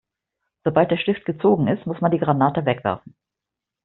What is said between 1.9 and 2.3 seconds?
man die